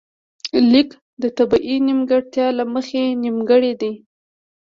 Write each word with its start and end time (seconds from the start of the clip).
ليک 0.71 0.89
د 1.21 1.23
طبیعي 1.37 1.77
نیمګړتیا 1.87 2.47
له 2.57 2.63
مخې 2.73 3.01
نیمګړی 3.23 3.73
دی 3.81 3.93